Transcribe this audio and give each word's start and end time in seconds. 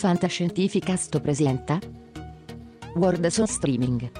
Fantascientificast 0.00 1.20
presenta 1.20 1.78
World 2.94 3.28
on 3.38 3.46
Streaming 3.46 4.10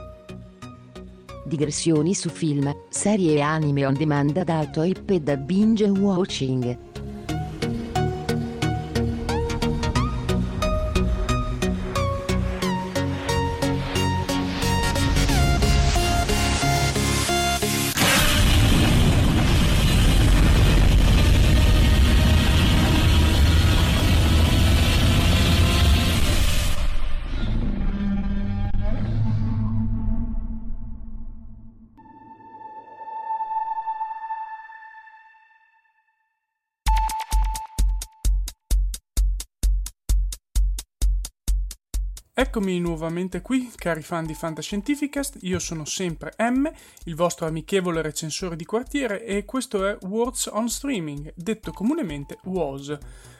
Digressioni 1.46 2.12
su 2.12 2.28
film, 2.28 2.70
serie 2.90 3.36
e 3.36 3.40
anime 3.40 3.86
on 3.86 3.94
demand 3.94 4.42
da 4.42 4.58
alto 4.58 4.82
hype 4.82 5.14
e 5.14 5.20
da 5.22 5.38
binge 5.38 5.88
watching. 5.88 6.89
Eccomi 42.40 42.80
nuovamente 42.80 43.42
qui, 43.42 43.70
cari 43.74 44.00
fan 44.00 44.24
di 44.24 44.32
Fantascientificast, 44.32 45.40
io 45.42 45.58
sono 45.58 45.84
sempre 45.84 46.32
M, 46.38 46.66
il 47.04 47.14
vostro 47.14 47.46
amichevole 47.46 48.00
recensore 48.00 48.56
di 48.56 48.64
quartiere 48.64 49.26
e 49.26 49.44
questo 49.44 49.86
è 49.86 49.98
Words 50.00 50.48
on 50.50 50.70
Streaming, 50.70 51.34
detto 51.36 51.70
comunemente 51.70 52.38
WOS. 52.44 52.96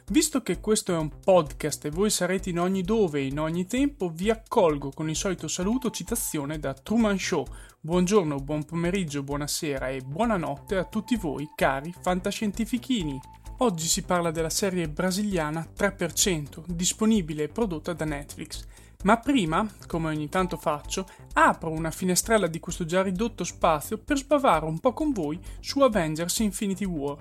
Visto 0.08 0.42
che 0.42 0.60
questo 0.60 0.92
è 0.92 0.98
un 0.98 1.18
podcast 1.18 1.86
e 1.86 1.90
voi 1.90 2.10
sarete 2.10 2.50
in 2.50 2.60
ogni 2.60 2.82
dove 2.82 3.20
e 3.20 3.28
in 3.28 3.40
ogni 3.40 3.64
tempo, 3.64 4.10
vi 4.10 4.28
accolgo 4.28 4.90
con 4.90 5.08
il 5.08 5.16
solito 5.16 5.48
saluto 5.48 5.90
citazione 5.90 6.58
da 6.58 6.74
Truman 6.74 7.18
Show. 7.18 7.46
Buongiorno, 7.80 8.36
buon 8.36 8.66
pomeriggio, 8.66 9.22
buonasera 9.22 9.88
e 9.88 10.02
buonanotte 10.02 10.76
a 10.76 10.84
tutti 10.84 11.16
voi, 11.16 11.48
cari 11.54 11.90
fantascientifichini. 11.98 13.18
Oggi 13.62 13.86
si 13.86 14.02
parla 14.02 14.30
della 14.30 14.50
serie 14.50 14.88
brasiliana 14.88 15.66
3%, 15.74 16.64
disponibile 16.66 17.44
e 17.44 17.48
prodotta 17.48 17.94
da 17.94 18.04
Netflix. 18.04 18.66
Ma 19.02 19.16
prima, 19.16 19.66
come 19.86 20.08
ogni 20.08 20.28
tanto 20.28 20.58
faccio, 20.58 21.06
apro 21.32 21.70
una 21.70 21.90
finestrella 21.90 22.46
di 22.46 22.60
questo 22.60 22.84
già 22.84 23.02
ridotto 23.02 23.44
spazio 23.44 23.96
per 23.96 24.18
sbavare 24.18 24.66
un 24.66 24.78
po' 24.78 24.92
con 24.92 25.12
voi 25.12 25.40
su 25.60 25.80
Avengers 25.80 26.38
Infinity 26.40 26.84
War. 26.84 27.16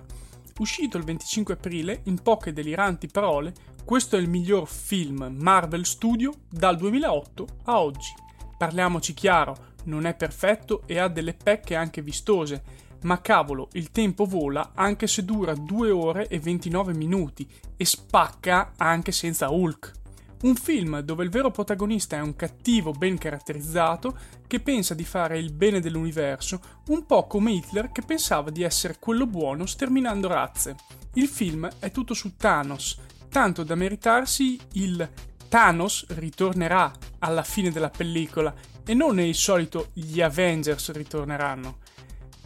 Uscito 0.57 0.97
il 0.97 1.05
25 1.05 1.53
aprile, 1.53 2.01
in 2.05 2.21
poche 2.21 2.51
deliranti 2.51 3.07
parole, 3.07 3.53
questo 3.85 4.17
è 4.17 4.19
il 4.19 4.27
miglior 4.27 4.67
film 4.67 5.33
Marvel 5.39 5.85
Studio 5.85 6.33
dal 6.49 6.75
2008 6.75 7.47
a 7.63 7.79
oggi. 7.79 8.13
Parliamoci 8.57 9.13
chiaro, 9.13 9.67
non 9.85 10.05
è 10.05 10.15
perfetto 10.15 10.83
e 10.85 10.99
ha 10.99 11.07
delle 11.07 11.33
pecche 11.33 11.75
anche 11.75 12.01
vistose, 12.01 12.61
ma 13.03 13.21
cavolo, 13.21 13.69
il 13.71 13.91
tempo 13.91 14.25
vola 14.25 14.71
anche 14.75 15.07
se 15.07 15.23
dura 15.23 15.53
2 15.53 15.91
ore 15.91 16.27
e 16.27 16.39
29 16.39 16.93
minuti 16.93 17.47
e 17.77 17.85
spacca 17.85 18.73
anche 18.75 19.13
senza 19.13 19.49
Hulk. 19.49 19.98
Un 20.41 20.55
film 20.55 21.01
dove 21.01 21.25
il 21.25 21.29
vero 21.29 21.51
protagonista 21.51 22.15
è 22.15 22.21
un 22.21 22.33
cattivo 22.33 22.91
ben 22.91 23.17
caratterizzato 23.17 24.17
che 24.47 24.61
pensa 24.61 24.93
di 24.93 25.03
fare 25.03 25.37
il 25.37 25.51
bene 25.51 25.81
dell'universo, 25.81 26.61
un 26.87 27.05
po' 27.05 27.27
come 27.27 27.51
Hitler 27.51 27.91
che 27.91 28.03
pensava 28.03 28.49
di 28.49 28.63
essere 28.63 28.95
quello 28.99 29.27
buono 29.27 29.65
sterminando 29.65 30.29
razze. 30.29 30.77
Il 31.15 31.27
film 31.27 31.69
è 31.79 31.91
tutto 31.91 32.13
su 32.13 32.37
Thanos, 32.37 32.97
tanto 33.27 33.63
da 33.63 33.75
meritarsi 33.75 34.57
il 34.73 35.09
Thanos 35.49 36.05
ritornerà 36.09 36.89
alla 37.19 37.43
fine 37.43 37.69
della 37.69 37.89
pellicola 37.89 38.53
e 38.85 38.93
non 38.93 39.19
il 39.19 39.35
solito 39.35 39.89
gli 39.91 40.21
Avengers 40.21 40.91
ritorneranno. 40.93 41.79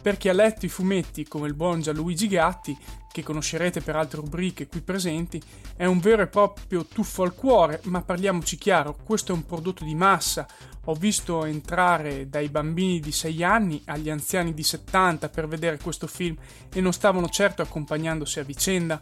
Per 0.04 0.18
chi 0.18 0.28
ha 0.28 0.34
letto 0.34 0.66
i 0.66 0.68
fumetti 0.68 1.26
come 1.26 1.46
il 1.46 1.54
buon 1.54 1.80
Gianluigi 1.80 2.28
Gatti, 2.28 2.76
che 3.10 3.22
conoscerete 3.22 3.80
per 3.80 3.96
altre 3.96 4.20
rubriche 4.20 4.66
qui 4.66 4.82
presenti, 4.82 5.42
è 5.76 5.86
un 5.86 5.98
vero 5.98 6.20
e 6.20 6.26
proprio 6.26 6.84
tuffo 6.84 7.22
al 7.22 7.34
cuore, 7.34 7.80
ma 7.84 8.02
parliamoci 8.02 8.58
chiaro, 8.58 8.98
questo 9.02 9.32
è 9.32 9.34
un 9.34 9.46
prodotto 9.46 9.82
di 9.82 9.94
massa. 9.94 10.46
Ho 10.84 10.94
visto 10.94 11.46
entrare 11.46 12.28
dai 12.28 12.50
bambini 12.50 13.00
di 13.00 13.12
6 13.12 13.42
anni 13.44 13.80
agli 13.86 14.10
anziani 14.10 14.52
di 14.52 14.62
70 14.62 15.30
per 15.30 15.48
vedere 15.48 15.78
questo 15.78 16.06
film 16.06 16.36
e 16.70 16.82
non 16.82 16.92
stavano 16.92 17.30
certo 17.30 17.62
accompagnandosi 17.62 18.40
a 18.40 18.44
vicenda. 18.44 19.00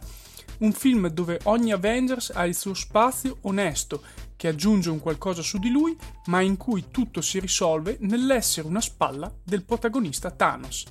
Un 0.63 0.71
film 0.71 1.09
dove 1.09 1.41
ogni 1.43 1.73
Avengers 1.73 2.31
ha 2.33 2.45
il 2.45 2.55
suo 2.55 2.73
spazio 2.73 3.39
onesto, 3.41 4.01
che 4.37 4.47
aggiunge 4.47 4.89
un 4.89 5.01
qualcosa 5.01 5.41
su 5.41 5.57
di 5.57 5.69
lui, 5.69 5.93
ma 6.27 6.39
in 6.39 6.55
cui 6.55 6.85
tutto 6.89 7.19
si 7.19 7.37
risolve 7.41 7.97
nell'essere 7.99 8.65
una 8.65 8.79
spalla 8.79 9.29
del 9.43 9.63
protagonista 9.63 10.31
Thanos. 10.31 10.85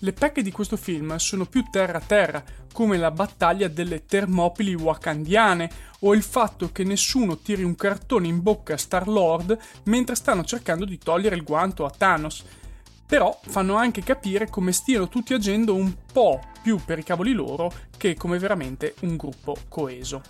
Le 0.00 0.12
pecche 0.12 0.42
di 0.42 0.50
questo 0.50 0.76
film 0.76 1.16
sono 1.16 1.46
più 1.46 1.64
terra-terra, 1.70 2.44
come 2.70 2.98
la 2.98 3.10
battaglia 3.10 3.68
delle 3.68 4.04
Termopili 4.04 4.74
wakandiane 4.74 5.70
o 6.00 6.12
il 6.12 6.22
fatto 6.22 6.70
che 6.70 6.84
nessuno 6.84 7.38
tiri 7.38 7.62
un 7.62 7.76
cartone 7.76 8.28
in 8.28 8.42
bocca 8.42 8.74
a 8.74 8.76
Star-Lord 8.76 9.56
mentre 9.84 10.16
stanno 10.16 10.44
cercando 10.44 10.84
di 10.84 10.98
togliere 10.98 11.34
il 11.34 11.44
guanto 11.44 11.86
a 11.86 11.90
Thanos. 11.90 12.44
Però 13.06 13.38
fanno 13.46 13.76
anche 13.76 14.02
capire 14.02 14.48
come 14.48 14.72
stiano 14.72 15.08
tutti 15.08 15.34
agendo 15.34 15.74
un 15.74 15.94
po' 16.12 16.40
più 16.62 16.78
per 16.84 16.98
i 16.98 17.04
cavoli 17.04 17.32
loro 17.32 17.70
che 17.96 18.14
come 18.14 18.38
veramente 18.38 18.94
un 19.00 19.16
gruppo 19.16 19.56
coeso. 19.68 20.22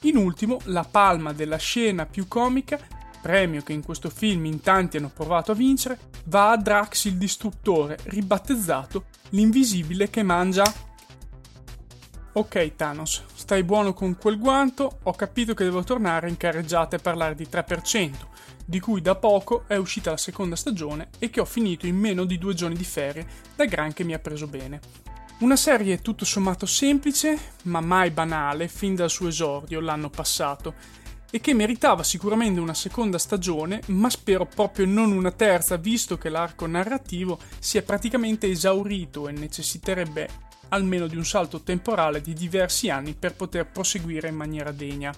In 0.00 0.16
ultimo, 0.16 0.58
la 0.64 0.84
palma 0.84 1.32
della 1.32 1.56
scena 1.56 2.06
più 2.06 2.26
comica, 2.28 2.78
premio 3.20 3.62
che 3.62 3.72
in 3.72 3.82
questo 3.82 4.10
film 4.10 4.44
in 4.46 4.60
tanti 4.60 4.96
hanno 4.96 5.10
provato 5.12 5.52
a 5.52 5.54
vincere, 5.54 5.98
va 6.24 6.50
a 6.50 6.56
Drax 6.56 7.04
il 7.04 7.16
distruttore, 7.16 7.98
ribattezzato 8.04 9.04
l'invisibile 9.30 10.10
che 10.10 10.22
mangia. 10.22 10.64
Ok 12.32 12.74
Thanos, 12.74 13.22
Stai 13.44 13.62
buono 13.62 13.92
con 13.92 14.16
quel 14.16 14.38
guanto, 14.38 15.00
ho 15.02 15.12
capito 15.12 15.52
che 15.52 15.64
devo 15.64 15.84
tornare 15.84 16.30
in 16.30 16.38
carreggiata 16.38 16.96
e 16.96 16.98
parlare 16.98 17.34
di 17.34 17.46
3%, 17.46 18.10
di 18.64 18.80
cui 18.80 19.00
da 19.00 19.14
poco 19.14 19.64
è 19.66 19.76
uscita 19.76 20.10
la 20.10 20.16
seconda 20.16 20.56
stagione 20.56 21.08
e 21.18 21.30
che 21.30 21.40
ho 21.40 21.44
finito 21.44 21.86
in 21.86 21.96
meno 21.96 22.24
di 22.24 22.38
due 22.38 22.54
giorni 22.54 22.76
di 22.76 22.84
ferie, 22.84 23.26
da 23.54 23.64
gran 23.66 23.92
che 23.92 24.04
mi 24.04 24.14
ha 24.14 24.18
preso 24.18 24.46
bene. 24.46 24.80
Una 25.40 25.56
serie 25.56 26.00
tutto 26.00 26.24
sommato 26.24 26.64
semplice, 26.64 27.36
ma 27.64 27.80
mai 27.80 28.10
banale 28.10 28.68
fin 28.68 28.94
dal 28.94 29.10
suo 29.10 29.28
esordio 29.28 29.80
l'anno 29.80 30.08
passato, 30.08 30.74
e 31.30 31.40
che 31.40 31.52
meritava 31.52 32.04
sicuramente 32.04 32.60
una 32.60 32.74
seconda 32.74 33.18
stagione, 33.18 33.80
ma 33.86 34.08
spero 34.08 34.46
proprio 34.46 34.86
non 34.86 35.10
una 35.10 35.32
terza, 35.32 35.76
visto 35.76 36.16
che 36.16 36.28
l'arco 36.28 36.66
narrativo 36.66 37.40
si 37.58 37.76
è 37.76 37.82
praticamente 37.82 38.48
esaurito 38.48 39.26
e 39.26 39.32
necessiterebbe 39.32 40.28
almeno 40.68 41.08
di 41.08 41.16
un 41.16 41.24
salto 41.24 41.62
temporale 41.62 42.20
di 42.20 42.34
diversi 42.34 42.88
anni 42.88 43.14
per 43.14 43.34
poter 43.34 43.66
proseguire 43.66 44.28
in 44.28 44.36
maniera 44.36 44.70
degna. 44.70 45.12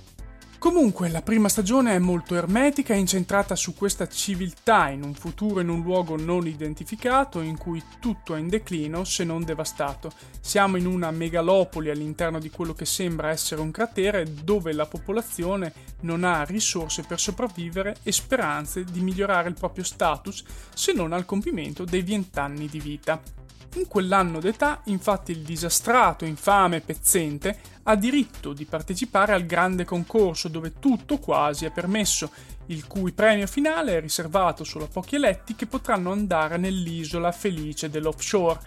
Comunque, 0.59 1.11
la 1.11 1.21
prima 1.21 1.49
stagione 1.49 1.95
è 1.95 1.99
molto 1.99 2.35
ermetica 2.35 2.95
e 2.95 2.99
incentrata 2.99 3.55
su 3.55 3.75
questa 3.75 4.09
civiltà 4.09 4.89
in 4.89 5.03
un 5.03 5.15
futuro 5.15 5.61
in 5.61 5.69
un 5.69 5.83
luogo 5.83 6.17
non 6.17 6.47
identificato 6.47 7.41
in 7.41 7.59
cui 7.59 7.83
tutto 8.01 8.35
è 8.35 8.39
in 8.39 8.49
declino 8.49 9.05
se 9.05 9.23
non 9.23 9.45
devastato. 9.45 10.11
Siamo 10.41 10.77
in 10.77 10.87
una 10.87 11.11
megalopoli 11.11 11.91
all'interno 11.91 12.39
di 12.39 12.51
quello 12.51 12.73
che 12.73 12.87
sembra 12.87 13.31
essere 13.31 13.61
un 13.61 13.71
cratere 13.71 14.27
dove 14.45 14.73
la 14.73 14.87
popolazione 14.87 15.73
non 16.01 16.25
ha 16.25 16.43
risorse 16.43 17.03
per 17.03 17.21
sopravvivere 17.21 17.97
e 18.03 18.11
speranze 18.11 18.83
di 18.83 19.01
migliorare 19.01 19.49
il 19.49 19.55
proprio 19.55 19.85
status 19.85 20.43
se 20.75 20.93
non 20.93 21.13
al 21.13 21.27
compimento 21.27 21.85
dei 21.85 22.03
vent'anni 22.03 22.67
di 22.67 22.81
vita. 22.81 23.36
In 23.75 23.89
quell'anno 23.89 24.41
d'età, 24.41 24.81
infatti, 24.85 25.33
il 25.33 25.41
disastrato, 25.41 26.25
infame 26.25 26.81
pezzente 26.81 27.59
ha 27.85 27.95
diritto 27.95 28.53
di 28.53 28.65
partecipare 28.65 29.33
al 29.33 29.45
grande 29.45 29.85
concorso 29.85 30.49
dove 30.49 30.79
tutto 30.79 31.19
quasi 31.19 31.67
è 31.67 31.71
permesso, 31.71 32.31
il 32.67 32.87
cui 32.87 33.13
premio 33.13 33.47
finale 33.47 33.97
è 33.97 34.01
riservato 34.01 34.65
solo 34.65 34.85
a 34.85 34.89
pochi 34.89 35.17
eletti 35.17 35.55
che 35.55 35.67
potranno 35.67 36.11
andare 36.11 36.57
nell'isola 36.57 37.33
felice 37.33 37.91
dell'offshore, 37.91 38.61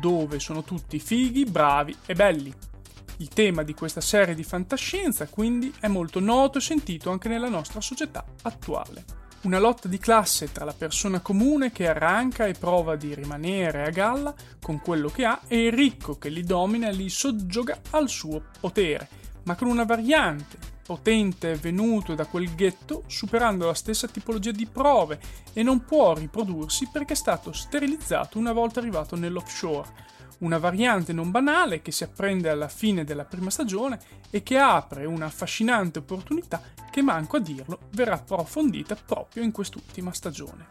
dove 0.00 0.40
sono 0.40 0.62
tutti 0.62 0.98
fighi, 0.98 1.44
bravi 1.44 1.96
e 2.04 2.14
belli. 2.14 2.52
Il 3.18 3.28
tema 3.28 3.62
di 3.62 3.72
questa 3.72 4.02
serie 4.02 4.34
di 4.34 4.44
fantascienza 4.44 5.26
quindi 5.28 5.72
è 5.80 5.86
molto 5.86 6.20
noto 6.20 6.58
e 6.58 6.60
sentito 6.60 7.10
anche 7.10 7.28
nella 7.28 7.48
nostra 7.48 7.80
società 7.80 8.24
attuale. 8.42 9.25
Una 9.46 9.60
lotta 9.60 9.86
di 9.86 9.98
classe 9.98 10.50
tra 10.50 10.64
la 10.64 10.72
persona 10.72 11.20
comune 11.20 11.70
che 11.70 11.86
arranca 11.86 12.46
e 12.46 12.54
prova 12.54 12.96
di 12.96 13.14
rimanere 13.14 13.84
a 13.84 13.90
galla 13.90 14.34
con 14.60 14.80
quello 14.80 15.08
che 15.08 15.24
ha 15.24 15.42
e 15.46 15.66
il 15.66 15.72
ricco 15.72 16.18
che 16.18 16.30
li 16.30 16.42
domina 16.42 16.88
e 16.88 16.92
li 16.92 17.08
soggioga 17.08 17.78
al 17.90 18.08
suo 18.08 18.42
potere, 18.58 19.08
ma 19.44 19.54
con 19.54 19.68
una 19.68 19.84
variante 19.84 20.74
potente 20.86 21.56
venuto 21.56 22.14
da 22.14 22.26
quel 22.26 22.54
ghetto 22.54 23.02
superando 23.08 23.66
la 23.66 23.74
stessa 23.74 24.06
tipologia 24.06 24.52
di 24.52 24.66
prove 24.66 25.20
e 25.52 25.62
non 25.62 25.84
può 25.84 26.14
riprodursi 26.14 26.88
perché 26.92 27.14
è 27.14 27.16
stato 27.16 27.52
sterilizzato 27.52 28.38
una 28.38 28.52
volta 28.52 28.78
arrivato 28.78 29.16
nell'offshore 29.16 30.04
una 30.38 30.58
variante 30.58 31.12
non 31.12 31.30
banale 31.30 31.80
che 31.80 31.92
si 31.92 32.04
apprende 32.04 32.48
alla 32.48 32.68
fine 32.68 33.04
della 33.04 33.24
prima 33.24 33.50
stagione 33.50 33.98
e 34.30 34.42
che 34.42 34.58
apre 34.58 35.06
una 35.06 35.26
affascinante 35.26 36.00
opportunità 36.00 36.60
che, 36.90 37.02
manco 37.02 37.36
a 37.36 37.40
dirlo, 37.40 37.78
verrà 37.92 38.14
approfondita 38.14 38.96
proprio 38.96 39.42
in 39.42 39.52
quest'ultima 39.52 40.12
stagione. 40.12 40.66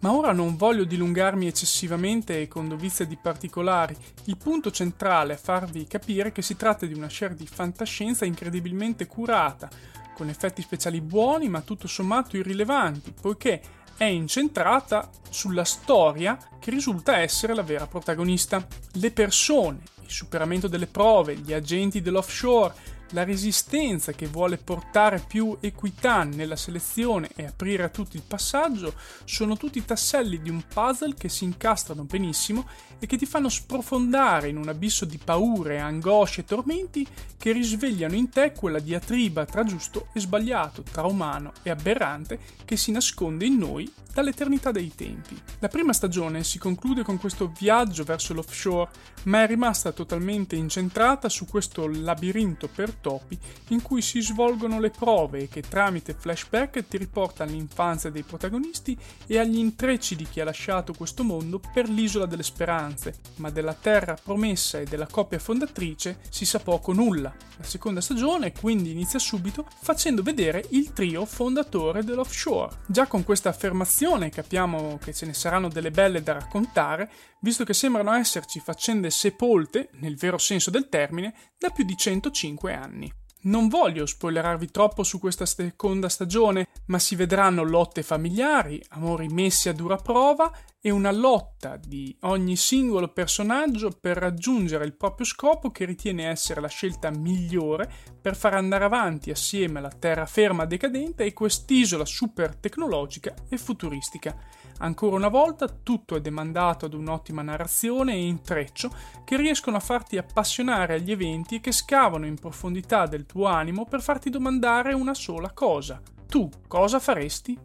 Ma 0.00 0.12
ora 0.12 0.32
non 0.32 0.56
voglio 0.56 0.84
dilungarmi 0.84 1.46
eccessivamente 1.46 2.40
e 2.40 2.48
con 2.48 2.68
dovizia 2.68 3.04
di 3.04 3.16
particolari, 3.16 3.96
il 4.24 4.36
punto 4.36 4.70
centrale 4.70 5.34
è 5.34 5.38
farvi 5.38 5.86
capire 5.86 6.32
che 6.32 6.42
si 6.42 6.56
tratta 6.56 6.86
di 6.86 6.94
una 6.94 7.08
share 7.08 7.34
di 7.34 7.46
fantascienza 7.46 8.24
incredibilmente 8.24 9.06
curata, 9.06 9.68
con 10.14 10.28
effetti 10.28 10.62
speciali 10.62 11.00
buoni 11.00 11.48
ma 11.48 11.60
tutto 11.62 11.88
sommato 11.88 12.36
irrilevanti, 12.36 13.14
poiché 13.20 13.60
è 13.96 14.04
incentrata 14.04 15.08
sulla 15.30 15.64
storia 15.64 16.38
che 16.58 16.70
risulta 16.70 17.18
essere 17.18 17.54
la 17.54 17.62
vera 17.62 17.86
protagonista. 17.86 18.64
Le 18.92 19.10
persone, 19.10 19.78
il 20.02 20.10
superamento 20.10 20.68
delle 20.68 20.86
prove, 20.86 21.36
gli 21.36 21.54
agenti 21.54 22.02
dell'offshore, 22.02 22.74
la 23.10 23.24
resistenza 23.24 24.12
che 24.12 24.26
vuole 24.26 24.56
portare 24.56 25.24
più 25.26 25.56
equità 25.60 26.24
nella 26.24 26.56
selezione 26.56 27.30
e 27.36 27.44
aprire 27.44 27.84
a 27.84 27.88
tutti 27.88 28.16
il 28.16 28.22
passaggio 28.26 28.94
sono 29.24 29.56
tutti 29.56 29.84
tasselli 29.84 30.40
di 30.40 30.50
un 30.50 30.62
puzzle 30.66 31.14
che 31.14 31.28
si 31.28 31.44
incastrano 31.44 32.04
benissimo 32.04 32.66
e 32.98 33.06
che 33.06 33.16
ti 33.16 33.26
fanno 33.26 33.48
sprofondare 33.48 34.48
in 34.48 34.56
un 34.56 34.68
abisso 34.68 35.04
di 35.04 35.18
paure, 35.22 35.80
angosce 35.80 36.40
e 36.40 36.44
tormenti 36.44 37.06
che 37.36 37.52
risvegliano 37.52 38.14
in 38.14 38.28
te 38.30 38.52
quella 38.52 38.78
diatriba 38.78 39.44
tra 39.44 39.62
giusto 39.64 40.08
e 40.12 40.20
sbagliato, 40.20 40.82
tra 40.82 41.04
umano 41.04 41.52
e 41.62 41.70
aberrante 41.70 42.38
che 42.64 42.76
si 42.76 42.90
nasconde 42.90 43.44
in 43.44 43.58
noi 43.58 43.92
dall'eternità 44.12 44.72
dei 44.72 44.94
tempi. 44.94 45.38
La 45.58 45.68
prima 45.68 45.92
stagione 45.92 46.42
si 46.42 46.58
conclude 46.58 47.02
con 47.02 47.18
questo 47.18 47.52
viaggio 47.56 48.02
verso 48.02 48.32
l'offshore, 48.32 48.90
ma 49.24 49.42
è 49.42 49.46
rimasta 49.46 49.92
totalmente 49.92 50.56
incentrata 50.56 51.28
su 51.28 51.44
questo 51.44 51.86
labirinto 51.86 52.66
per 52.66 52.95
topi 53.00 53.38
in 53.68 53.82
cui 53.82 54.02
si 54.02 54.20
svolgono 54.20 54.80
le 54.80 54.90
prove 54.90 55.40
e 55.40 55.48
che 55.48 55.62
tramite 55.62 56.14
flashback 56.14 56.86
ti 56.86 56.96
riporta 56.98 57.44
all'infanzia 57.44 58.10
dei 58.10 58.22
protagonisti 58.22 58.96
e 59.26 59.38
agli 59.38 59.58
intrecci 59.58 60.16
di 60.16 60.24
chi 60.24 60.40
ha 60.40 60.44
lasciato 60.44 60.92
questo 60.92 61.24
mondo 61.24 61.60
per 61.72 61.88
l'isola 61.88 62.26
delle 62.26 62.42
speranze, 62.42 63.18
ma 63.36 63.50
della 63.50 63.74
terra 63.74 64.16
promessa 64.22 64.78
e 64.78 64.84
della 64.84 65.06
coppia 65.06 65.38
fondatrice 65.38 66.20
si 66.30 66.44
sa 66.44 66.58
poco 66.58 66.92
nulla. 66.92 67.34
La 67.58 67.64
seconda 67.64 68.00
stagione 68.00 68.52
quindi 68.52 68.90
inizia 68.90 69.18
subito 69.18 69.66
facendo 69.80 70.22
vedere 70.22 70.64
il 70.70 70.92
trio 70.92 71.24
fondatore 71.24 72.04
dell'offshore. 72.04 72.78
Già 72.86 73.06
con 73.06 73.24
questa 73.24 73.48
affermazione 73.48 74.30
capiamo 74.30 74.98
che 75.02 75.14
ce 75.14 75.26
ne 75.26 75.34
saranno 75.34 75.68
delle 75.68 75.90
belle 75.90 76.22
da 76.22 76.34
raccontare, 76.34 77.10
visto 77.40 77.64
che 77.64 77.74
sembrano 77.74 78.12
esserci 78.12 78.60
faccende 78.60 79.10
sepolte, 79.10 79.90
nel 79.94 80.16
vero 80.16 80.38
senso 80.38 80.70
del 80.70 80.88
termine, 80.88 81.34
da 81.58 81.70
più 81.70 81.84
di 81.84 81.96
105 81.96 82.74
anni 82.74 82.85
anni. 82.86 83.12
Non 83.46 83.68
voglio 83.68 84.06
spoilerarvi 84.06 84.72
troppo 84.72 85.04
su 85.04 85.20
questa 85.20 85.46
seconda 85.46 86.08
stagione, 86.08 86.66
ma 86.86 86.98
si 86.98 87.14
vedranno 87.14 87.62
lotte 87.62 88.02
familiari, 88.02 88.82
amori 88.90 89.28
messi 89.28 89.68
a 89.68 89.72
dura 89.72 89.94
prova 89.96 90.50
e 90.80 90.90
una 90.90 91.12
lotta 91.12 91.76
di 91.76 92.16
ogni 92.22 92.56
singolo 92.56 93.08
personaggio 93.08 93.90
per 93.90 94.16
raggiungere 94.16 94.84
il 94.84 94.96
proprio 94.96 95.26
scopo 95.26 95.70
che 95.70 95.84
ritiene 95.84 96.28
essere 96.28 96.60
la 96.60 96.68
scelta 96.68 97.10
migliore 97.10 97.90
per 98.20 98.36
far 98.36 98.54
andare 98.54 98.84
avanti 98.84 99.30
assieme 99.30 99.78
alla 99.78 99.90
terraferma 99.90 100.64
decadente 100.64 101.24
e 101.24 101.32
quest'isola 101.32 102.04
super 102.04 102.56
tecnologica 102.56 103.32
e 103.48 103.58
futuristica. 103.58 104.36
Ancora 104.78 105.16
una 105.16 105.28
volta 105.28 105.68
tutto 105.68 106.16
è 106.16 106.20
demandato 106.20 106.84
ad 106.84 106.94
un'ottima 106.94 107.42
narrazione 107.42 108.12
e 108.12 108.26
intreccio 108.26 108.90
che 109.24 109.36
riescono 109.36 109.78
a 109.78 109.80
farti 109.80 110.18
appassionare 110.18 110.94
agli 110.94 111.10
eventi 111.10 111.56
e 111.56 111.60
che 111.60 111.72
scavano 111.72 112.26
in 112.26 112.38
profondità 112.38 113.06
del 113.06 113.24
tuo 113.26 113.35
animo 113.44 113.84
per 113.84 114.00
farti 114.00 114.30
domandare 114.30 114.92
una 114.94 115.14
sola 115.14 115.50
cosa. 115.52 116.00
Tu 116.28 116.48
cosa 116.66 116.98
faresti? 116.98 117.58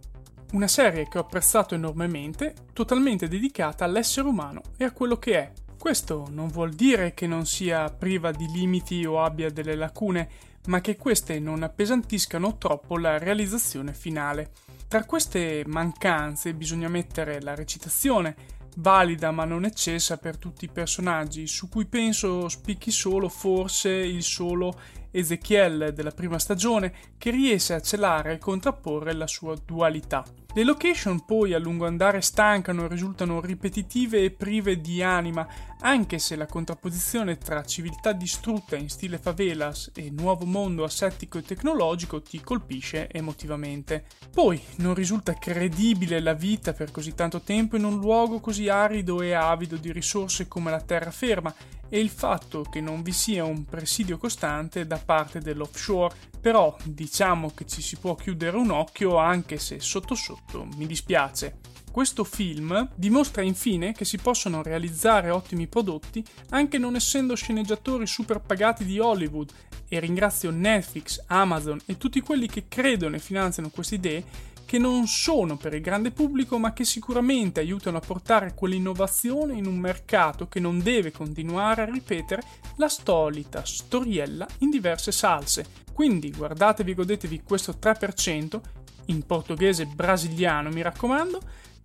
Una 0.52 0.68
serie 0.68 1.08
che 1.08 1.18
ho 1.18 1.22
apprezzato 1.22 1.76
enormemente, 1.76 2.54
totalmente 2.74 3.28
dedicata 3.28 3.86
all'essere 3.86 4.28
umano 4.28 4.62
e 4.78 4.84
a 4.84 4.92
quello 4.92 5.18
che 5.18 5.34
è. 5.40 5.52
Questo 5.80 6.28
non 6.30 6.48
vuol 6.48 6.74
dire 6.74 7.14
che 7.14 7.26
non 7.26 7.46
sia 7.46 7.90
priva 7.90 8.32
di 8.32 8.48
limiti 8.48 9.06
o 9.06 9.24
abbia 9.24 9.50
delle 9.50 9.76
lacune, 9.76 10.30
ma 10.68 10.80
che 10.80 10.96
queste 10.96 11.40
non 11.40 11.64
appesantiscano 11.64 12.58
troppo 12.58 12.98
la 12.98 13.18
realizzazione 13.18 13.94
finale. 13.94 14.52
Tra 14.88 15.06
queste 15.06 15.64
mancanze 15.66 16.54
bisogna 16.54 16.88
mettere 16.88 17.42
la 17.42 17.56
recitazione, 17.56 18.36
valida 18.78 19.32
ma 19.32 19.46
non 19.46 19.66
eccessa 19.66 20.18
per 20.18 20.38
tutti 20.38 20.66
i 20.66 20.72
personaggi, 20.72 21.48
su 21.48 21.70
cui 21.70 21.86
penso 21.86 22.48
spicchi 22.50 22.92
solo 22.92 23.30
forse 23.30 23.90
il 23.92 24.24
solo 24.24 24.80
Ezechiel 25.12 25.94
della 25.94 26.12
prima 26.12 26.40
stagione 26.40 26.94
che 27.18 27.32
riesce 27.32 27.74
a 27.74 27.82
celare 27.82 28.34
e 28.34 28.38
contrapporre 28.38 29.14
la 29.14 29.28
sua 29.28 29.56
dualità. 29.66 30.24
Le 30.54 30.66
location 30.66 31.24
poi 31.24 31.54
a 31.54 31.60
lungo 31.60 31.86
andare 31.86 32.20
stancano 32.20 32.84
e 32.84 32.90
risultano 32.90 33.40
ripetitive 33.40 34.22
e 34.22 34.32
prive 34.32 34.82
di 34.82 35.02
anima, 35.02 35.48
anche 35.80 36.20
se 36.20 36.36
la 36.36 36.46
contrapposizione 36.46 37.38
tra 37.38 37.64
civiltà 37.64 38.12
distrutta 38.12 38.76
in 38.76 38.90
stile 38.90 39.18
favelas 39.18 39.92
e 39.96 40.10
nuovo 40.12 40.44
mondo 40.46 40.84
asettico 40.84 41.38
e 41.38 41.44
tecnologico 41.44 42.22
ti 42.22 42.42
colpisce 42.42 43.10
emotivamente. 43.10 44.04
Poi 44.30 44.62
non 44.78 44.94
risulta 44.94 45.36
credibile 45.36 46.20
la 46.20 46.34
vita 46.34 46.74
per 46.74 46.92
così 46.92 47.16
tanto 47.16 47.40
tempo 47.40 47.78
in 47.78 47.86
un 47.86 47.98
luogo 47.98 48.42
così 48.42 48.68
arido 48.68 49.22
e 49.22 49.32
avido 49.32 49.78
di 49.78 49.94
risorse 49.94 50.50
come 50.50 50.70
la 50.70 50.82
terraferma 50.82 51.56
e 51.94 52.00
il 52.00 52.10
fatto 52.10 52.62
che 52.64 52.80
non 52.80 53.02
vi 53.02 53.12
sia 53.12 53.44
un 53.44 53.66
presidio 53.66 54.18
costante 54.18 54.88
da 54.88 54.98
parte 54.98 55.40
dell'offshore, 55.40 56.16
però 56.40 56.74
diciamo 56.86 57.52
che 57.54 57.66
ci 57.68 57.82
si 57.82 57.98
può 57.98 58.16
chiudere 58.16 58.56
un 58.56 58.72
occhio 58.72 59.18
anche 59.18 59.60
se 59.60 59.82
sotto 59.82 60.16
sotto 60.16 60.66
mi 60.78 60.88
dispiace. 60.88 61.60
Questo 61.92 62.24
film 62.24 62.90
dimostra 62.96 63.42
infine 63.42 63.92
che 63.92 64.06
si 64.06 64.18
possono 64.18 64.64
realizzare 64.64 65.30
ottimi 65.30 65.68
prodotti 65.68 66.24
anche 66.52 66.78
non 66.78 66.96
essendo 66.96 67.36
sceneggiatori 67.36 68.08
super 68.08 68.40
pagati 68.40 68.86
di 68.86 68.98
Hollywood 68.98 69.52
e 69.90 70.00
ringrazio 70.00 70.52
Netflix, 70.52 71.22
Amazon 71.28 71.78
e 71.86 71.98
tutti 71.98 72.22
quelli 72.22 72.48
che 72.48 72.70
credono 72.70 73.18
e 73.18 73.20
finanziano 73.20 73.70
queste 73.70 73.96
idee 73.96 74.24
che 74.72 74.78
non 74.78 75.06
sono 75.06 75.58
per 75.58 75.74
il 75.74 75.82
grande 75.82 76.12
pubblico 76.12 76.58
ma 76.58 76.72
che 76.72 76.86
sicuramente 76.86 77.60
aiutano 77.60 77.98
a 77.98 78.00
portare 78.00 78.54
quell'innovazione 78.54 79.56
in 79.56 79.66
un 79.66 79.78
mercato 79.78 80.48
che 80.48 80.62
non 80.62 80.80
deve 80.82 81.12
continuare 81.12 81.82
a 81.82 81.92
ripetere 81.92 82.42
la 82.78 82.88
solita 82.88 83.66
storiella 83.66 84.48
in 84.60 84.70
diverse 84.70 85.12
salse. 85.12 85.66
Quindi 85.92 86.32
guardatevi 86.32 86.92
e 86.92 86.94
godetevi 86.94 87.42
questo 87.44 87.76
3% 87.82 88.62
in 89.08 89.26
portoghese 89.26 89.88
brasiliano 89.88 90.70
mi 90.70 90.82
raccomando 90.82 91.42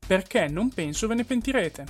perché 0.07 0.47
non 0.47 0.69
penso 0.69 1.09
ve 1.09 1.17
ne 1.17 1.25
pentirete. 1.25 1.87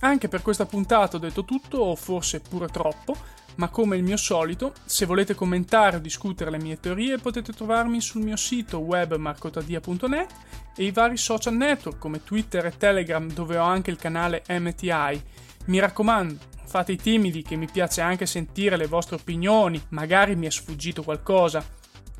Anche 0.00 0.28
per 0.28 0.42
questa 0.42 0.66
puntata 0.66 1.16
ho 1.16 1.20
detto 1.20 1.46
tutto, 1.46 1.78
o 1.78 1.96
forse 1.96 2.40
pure 2.40 2.66
troppo, 2.66 3.16
ma 3.56 3.68
come 3.68 3.96
il 3.96 4.02
mio 4.02 4.16
solito, 4.16 4.72
se 4.84 5.06
volete 5.06 5.34
commentare 5.34 5.96
o 5.96 6.00
discutere 6.00 6.50
le 6.50 6.58
mie 6.58 6.80
teorie 6.80 7.18
potete 7.18 7.52
trovarmi 7.52 8.00
sul 8.00 8.22
mio 8.22 8.36
sito 8.36 8.78
web 8.78 9.14
marcotadia.net 9.14 10.32
e 10.76 10.84
i 10.84 10.90
vari 10.90 11.16
social 11.16 11.54
network 11.54 11.98
come 11.98 12.24
Twitter 12.24 12.66
e 12.66 12.76
Telegram 12.76 13.30
dove 13.30 13.56
ho 13.56 13.64
anche 13.64 13.90
il 13.90 13.96
canale 13.96 14.42
MTI. 14.48 15.22
Mi 15.66 15.78
raccomando, 15.78 16.38
fate 16.66 16.92
i 16.92 16.96
timidi 16.96 17.42
che 17.42 17.56
mi 17.56 17.68
piace 17.70 18.00
anche 18.00 18.26
sentire 18.26 18.76
le 18.76 18.86
vostre 18.86 19.16
opinioni, 19.16 19.80
magari 19.90 20.34
mi 20.34 20.46
è 20.46 20.50
sfuggito 20.50 21.02
qualcosa. 21.02 21.64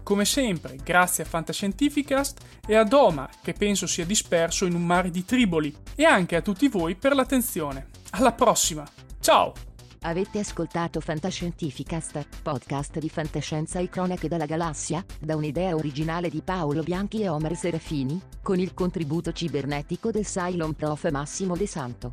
Come 0.02 0.26
sempre, 0.26 0.76
grazie 0.84 1.24
a 1.24 1.26
Fantascientificast 1.26 2.40
e 2.66 2.76
ad 2.76 2.92
Omar, 2.92 3.30
che 3.42 3.54
penso 3.54 3.86
sia 3.86 4.04
disperso 4.04 4.66
in 4.66 4.74
un 4.74 4.84
mare 4.84 5.10
di 5.10 5.24
triboli, 5.24 5.74
e 5.94 6.04
anche 6.04 6.36
a 6.36 6.42
tutti 6.42 6.68
voi 6.68 6.94
per 6.94 7.14
l'attenzione. 7.14 7.88
Alla 8.10 8.32
prossima! 8.32 8.86
Ciao! 9.20 9.73
Avete 10.06 10.38
ascoltato 10.38 11.00
Fantascientificast, 11.00 12.42
podcast 12.42 12.98
di 12.98 13.08
fantascienza 13.08 13.78
e 13.78 13.88
cronache 13.88 14.28
dalla 14.28 14.44
galassia, 14.44 15.02
da 15.18 15.34
un'idea 15.34 15.74
originale 15.74 16.28
di 16.28 16.42
Paolo 16.42 16.82
Bianchi 16.82 17.22
e 17.22 17.28
Omar 17.30 17.56
Serafini, 17.56 18.20
con 18.42 18.58
il 18.58 18.74
contributo 18.74 19.32
cibernetico 19.32 20.10
del 20.10 20.26
Cylon 20.26 20.74
Prof 20.74 21.10
Massimo 21.10 21.56
De 21.56 21.66
Santo. 21.66 22.12